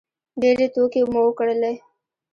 ډېرې 0.41 0.67
ټوکې 0.73 1.01
مو 1.11 1.21
وکړلې. 1.25 1.73